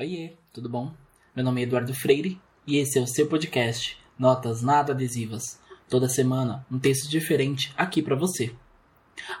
Oiê, 0.00 0.36
tudo 0.52 0.68
bom? 0.68 0.94
Meu 1.34 1.44
nome 1.44 1.60
é 1.60 1.64
Eduardo 1.64 1.92
Freire 1.92 2.40
e 2.64 2.76
esse 2.76 3.00
é 3.00 3.02
o 3.02 3.06
seu 3.08 3.26
podcast 3.26 3.98
Notas 4.16 4.62
Nada 4.62 4.92
Adesivas. 4.92 5.58
Toda 5.88 6.08
semana 6.08 6.64
um 6.70 6.78
texto 6.78 7.10
diferente 7.10 7.74
aqui 7.76 8.00
para 8.00 8.14
você. 8.14 8.54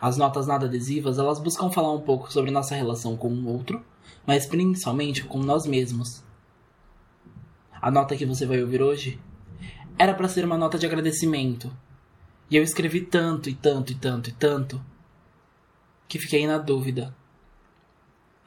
As 0.00 0.16
notas 0.16 0.48
nada 0.48 0.66
adesivas, 0.66 1.16
elas 1.16 1.38
buscam 1.38 1.70
falar 1.70 1.92
um 1.92 2.00
pouco 2.00 2.32
sobre 2.32 2.50
nossa 2.50 2.74
relação 2.74 3.16
com 3.16 3.28
o 3.28 3.46
outro, 3.46 3.86
mas 4.26 4.46
principalmente 4.46 5.22
com 5.22 5.38
nós 5.38 5.64
mesmos. 5.64 6.24
A 7.80 7.88
nota 7.88 8.16
que 8.16 8.26
você 8.26 8.44
vai 8.44 8.60
ouvir 8.60 8.82
hoje 8.82 9.20
era 9.96 10.12
para 10.12 10.26
ser 10.26 10.44
uma 10.44 10.58
nota 10.58 10.76
de 10.76 10.86
agradecimento. 10.86 11.70
E 12.50 12.56
eu 12.56 12.64
escrevi 12.64 13.02
tanto 13.02 13.48
e 13.48 13.54
tanto 13.54 13.92
e 13.92 13.94
tanto 13.94 14.28
e 14.28 14.32
tanto 14.32 14.84
que 16.08 16.18
fiquei 16.18 16.48
na 16.48 16.58
dúvida 16.58 17.14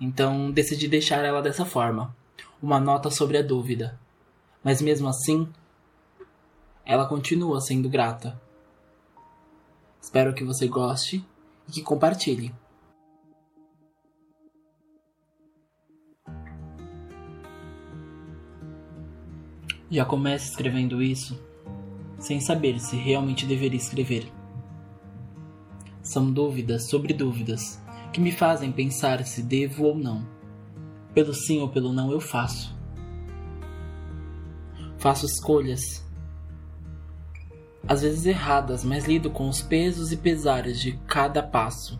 então 0.01 0.49
decidi 0.49 0.87
deixar 0.87 1.23
ela 1.23 1.43
dessa 1.43 1.63
forma, 1.63 2.15
uma 2.59 2.79
nota 2.79 3.11
sobre 3.11 3.37
a 3.37 3.43
dúvida. 3.43 3.99
Mas 4.63 4.81
mesmo 4.81 5.07
assim, 5.07 5.47
ela 6.83 7.05
continua 7.05 7.61
sendo 7.61 7.87
grata. 7.87 8.41
Espero 10.01 10.33
que 10.33 10.43
você 10.43 10.67
goste 10.67 11.23
e 11.69 11.71
que 11.71 11.83
compartilhe. 11.83 12.51
Já 19.91 20.03
começo 20.03 20.49
escrevendo 20.49 21.03
isso 21.03 21.39
sem 22.17 22.39
saber 22.39 22.79
se 22.79 22.95
realmente 22.95 23.45
deveria 23.45 23.77
escrever. 23.77 24.31
São 26.01 26.31
dúvidas 26.31 26.87
sobre 26.87 27.13
dúvidas 27.13 27.80
que 28.11 28.19
me 28.19 28.31
fazem 28.31 28.71
pensar 28.71 29.23
se 29.25 29.41
devo 29.41 29.85
ou 29.85 29.95
não. 29.95 30.25
Pelo 31.13 31.33
sim 31.33 31.59
ou 31.59 31.69
pelo 31.69 31.93
não 31.93 32.11
eu 32.11 32.19
faço. 32.19 32.75
Faço 34.97 35.25
escolhas, 35.25 36.05
às 37.87 38.01
vezes 38.03 38.25
erradas, 38.25 38.83
mas 38.85 39.05
lido 39.05 39.29
com 39.29 39.49
os 39.49 39.61
pesos 39.61 40.11
e 40.11 40.17
pesares 40.17 40.79
de 40.79 40.93
cada 41.07 41.41
passo. 41.41 41.99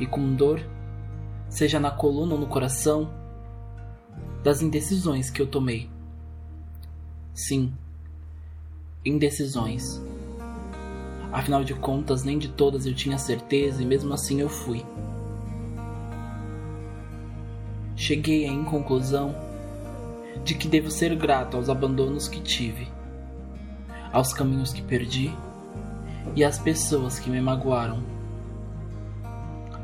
E 0.00 0.06
com 0.06 0.34
dor, 0.34 0.60
seja 1.48 1.78
na 1.78 1.90
coluna 1.90 2.34
ou 2.34 2.40
no 2.40 2.46
coração, 2.46 3.10
das 4.42 4.62
indecisões 4.62 5.30
que 5.30 5.40
eu 5.42 5.46
tomei. 5.46 5.90
Sim, 7.34 7.74
indecisões. 9.04 10.02
Afinal 11.36 11.62
de 11.62 11.74
contas, 11.74 12.24
nem 12.24 12.38
de 12.38 12.48
todas 12.48 12.86
eu 12.86 12.94
tinha 12.94 13.18
certeza 13.18 13.82
e 13.82 13.84
mesmo 13.84 14.14
assim 14.14 14.40
eu 14.40 14.48
fui. 14.48 14.82
Cheguei 17.94 18.48
à 18.48 18.50
inconclusão 18.50 19.36
de 20.42 20.54
que 20.54 20.66
devo 20.66 20.90
ser 20.90 21.14
grato 21.14 21.58
aos 21.58 21.68
abandonos 21.68 22.26
que 22.26 22.40
tive, 22.40 22.88
aos 24.14 24.32
caminhos 24.32 24.72
que 24.72 24.80
perdi 24.80 25.30
e 26.34 26.42
às 26.42 26.58
pessoas 26.58 27.18
que 27.18 27.28
me 27.28 27.38
magoaram. 27.38 28.02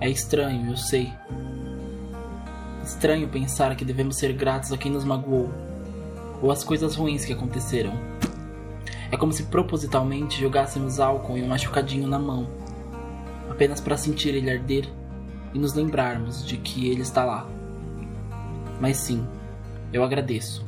É 0.00 0.08
estranho, 0.08 0.70
eu 0.70 0.76
sei. 0.78 1.12
Estranho 2.82 3.28
pensar 3.28 3.76
que 3.76 3.84
devemos 3.84 4.16
ser 4.16 4.32
gratos 4.32 4.72
a 4.72 4.78
quem 4.78 4.90
nos 4.90 5.04
magoou 5.04 5.50
ou 6.40 6.50
às 6.50 6.64
coisas 6.64 6.96
ruins 6.96 7.26
que 7.26 7.34
aconteceram. 7.34 8.11
É 9.12 9.16
como 9.18 9.30
se 9.30 9.44
propositalmente 9.44 10.40
jogássemos 10.40 10.98
álcool 10.98 11.36
e 11.36 11.42
um 11.42 11.48
machucadinho 11.48 12.08
na 12.08 12.18
mão, 12.18 12.48
apenas 13.50 13.78
para 13.78 13.98
sentir 13.98 14.30
ele 14.30 14.50
arder 14.50 14.88
e 15.52 15.58
nos 15.58 15.74
lembrarmos 15.74 16.46
de 16.46 16.56
que 16.56 16.88
ele 16.88 17.02
está 17.02 17.22
lá. 17.22 17.46
Mas 18.80 18.96
sim, 18.96 19.28
eu 19.92 20.02
agradeço. 20.02 20.66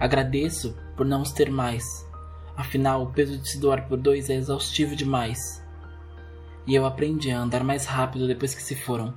Agradeço 0.00 0.74
por 0.96 1.04
não 1.04 1.20
os 1.20 1.32
ter 1.32 1.50
mais. 1.50 1.84
Afinal, 2.56 3.02
o 3.02 3.12
peso 3.12 3.36
de 3.36 3.46
se 3.46 3.60
doar 3.60 3.86
por 3.86 3.98
dois 3.98 4.30
é 4.30 4.36
exaustivo 4.36 4.96
demais. 4.96 5.62
E 6.66 6.74
eu 6.74 6.86
aprendi 6.86 7.30
a 7.30 7.40
andar 7.40 7.62
mais 7.62 7.84
rápido 7.84 8.26
depois 8.26 8.54
que 8.54 8.62
se 8.62 8.74
foram. 8.74 9.12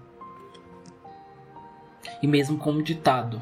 E 2.21 2.27
mesmo 2.27 2.57
com 2.57 2.71
um 2.71 2.83
ditado: 2.83 3.41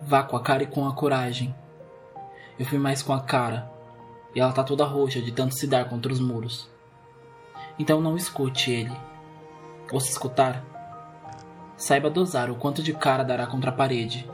vá 0.00 0.22
com 0.22 0.36
a 0.36 0.40
cara 0.40 0.62
e 0.62 0.66
com 0.66 0.86
a 0.86 0.94
coragem. 0.94 1.52
Eu 2.58 2.66
fui 2.66 2.78
mais 2.78 3.02
com 3.02 3.12
a 3.12 3.20
cara, 3.20 3.70
e 4.34 4.40
ela 4.40 4.52
tá 4.52 4.62
toda 4.62 4.84
roxa 4.84 5.20
de 5.20 5.32
tanto 5.32 5.54
se 5.54 5.66
dar 5.66 5.88
contra 5.88 6.12
os 6.12 6.20
muros. 6.20 6.68
Então 7.78 8.00
não 8.00 8.16
escute 8.16 8.70
ele. 8.70 8.92
Ou 9.90 10.00
se 10.00 10.10
escutar, 10.10 10.64
saiba 11.76 12.08
dosar 12.08 12.50
o 12.50 12.54
quanto 12.54 12.82
de 12.82 12.92
cara 12.92 13.22
dará 13.22 13.46
contra 13.46 13.70
a 13.70 13.74
parede 13.74 14.28